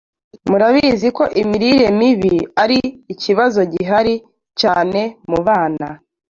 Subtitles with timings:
[0.49, 2.79] murabizi ko imirire mibi ari
[3.13, 4.15] ikibazo gihari
[4.59, 5.87] cyane mu bana